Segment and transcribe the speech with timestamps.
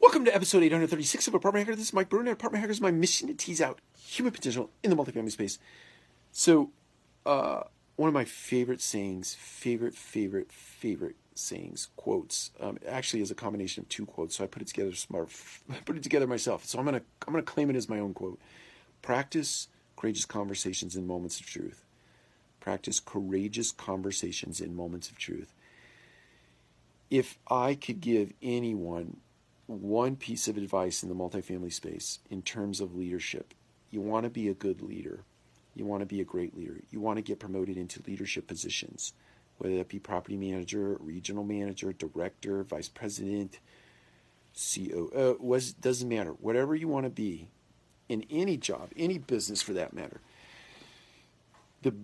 [0.00, 1.76] Welcome to episode 836 of Apartment Hacker.
[1.76, 2.30] This is Mike Brewer.
[2.30, 5.58] Apartment Hacker is my mission to tease out human potential in the multifamily space.
[6.30, 6.70] So,
[7.26, 7.64] uh,
[7.96, 13.82] one of my favorite sayings, favorite, favorite, favorite sayings, quotes, um, actually is a combination
[13.82, 14.36] of two quotes.
[14.36, 15.30] So I put it together smart,
[15.70, 16.64] I put it together myself.
[16.64, 18.38] So I'm gonna I'm gonna claim it as my own quote.
[19.02, 21.84] Practice courageous conversations in moments of truth.
[22.60, 25.52] Practice courageous conversations in moments of truth.
[27.10, 29.16] If I could give anyone
[29.68, 33.52] one piece of advice in the multifamily space in terms of leadership.
[33.90, 35.20] You want to be a good leader.
[35.74, 36.80] You want to be a great leader.
[36.90, 39.12] You want to get promoted into leadership positions,
[39.58, 43.60] whether that be property manager, regional manager, director, vice president,
[44.54, 46.30] COO, was doesn't matter.
[46.30, 47.48] Whatever you want to be
[48.08, 50.20] in any job, any business for that matter.
[51.82, 51.94] The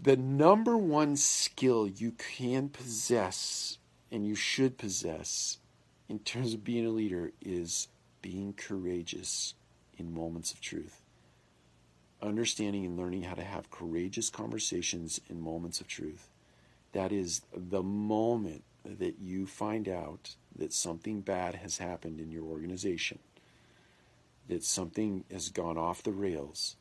[0.00, 3.78] the number one skill you can possess
[4.10, 5.58] and you should possess
[6.08, 7.88] in terms of being a leader is
[8.20, 9.54] being courageous
[9.98, 11.00] in moments of truth.
[12.20, 16.28] Understanding and learning how to have courageous conversations in moments of truth.
[16.92, 22.44] That is the moment that you find out that something bad has happened in your
[22.44, 23.18] organization,
[24.48, 26.76] that something has gone off the rails,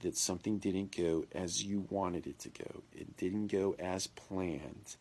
[0.00, 4.96] that something didn't go as you wanted it to go, it didn't go as planned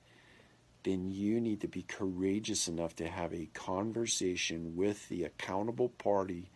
[0.84, 6.50] then you need to be courageous enough to have a conversation with the accountable party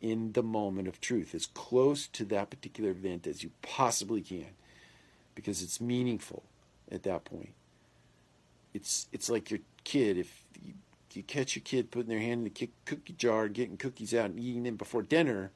[0.00, 4.46] in the moment of truth, as close to that particular event as you possibly can,
[5.34, 6.44] because it's meaningful
[6.90, 7.52] at that point.
[8.74, 10.74] It's it's like your kid if you,
[11.14, 14.38] you catch your kid putting their hand in the cookie jar, getting cookies out and
[14.38, 15.50] eating them before dinner.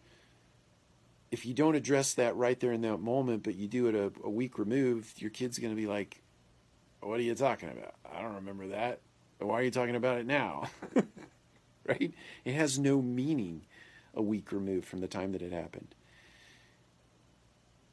[1.30, 4.12] If you don't address that right there in that moment, but you do it a,
[4.24, 6.20] a week removed, your kid's going to be like,
[7.02, 7.94] what are you talking about?
[8.10, 9.00] I don't remember that.
[9.38, 10.68] Why are you talking about it now?
[11.86, 12.12] right?
[12.44, 13.62] It has no meaning
[14.14, 15.94] a week removed from the time that it happened.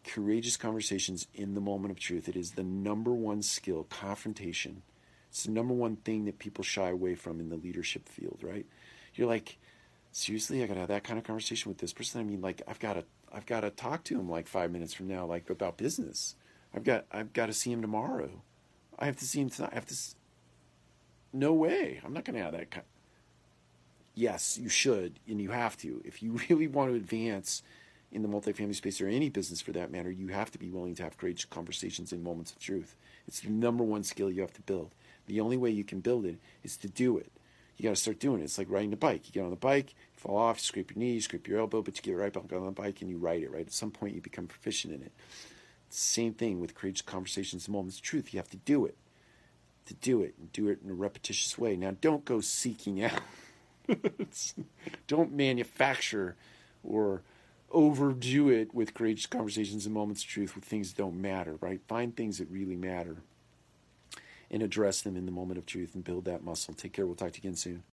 [0.04, 2.30] Courageous conversations in the moment of truth.
[2.30, 4.84] It is the number one skill, confrontation.
[5.30, 8.66] It's the number one thing that people shy away from in the leadership field, right?
[9.16, 9.58] You're like,
[10.12, 12.22] seriously, I gotta have that kind of conversation with this person.
[12.22, 15.26] I mean, like, I've gotta, I've gotta talk to him like five minutes from now,
[15.26, 16.36] like about business.
[16.74, 18.44] I've got, I've got to see him tomorrow.
[19.00, 19.70] I have to see him tonight.
[19.72, 19.96] I have to.
[21.32, 22.02] No way.
[22.04, 22.70] I'm not going to have that.
[22.70, 22.86] Kind.
[24.14, 26.02] Yes, you should, and you have to.
[26.04, 27.64] If you really want to advance
[28.12, 30.96] in the multifamily space or any business for that matter, you have to be willing
[30.96, 32.96] to have courageous conversations in moments of truth.
[33.28, 34.94] It's the number one skill you have to build.
[35.28, 37.32] The only way you can build it is to do it.
[37.78, 38.46] You got to start doing it.
[38.46, 39.28] It's like riding a bike.
[39.28, 41.60] You get on the bike, you fall off, you scrape your knee, you scrape your
[41.60, 43.66] elbow, but you get right back on the bike and you ride it, right?
[43.66, 45.14] At some point, you become proficient in it.
[45.90, 48.34] Same thing with courageous conversations and moments of truth.
[48.34, 48.96] You have to do it.
[49.88, 51.76] To do it and do it in a repetitious way.
[51.76, 53.22] Now, don't go seeking out.
[55.08, 56.36] don't manufacture
[56.84, 57.24] or
[57.72, 61.82] overdo it with courageous conversations and moments of truth with things that don't matter, right?
[61.88, 63.18] Find things that really matter
[64.52, 66.74] and address them in the moment of truth and build that muscle.
[66.74, 67.06] Take care.
[67.06, 67.84] We'll talk to you again soon.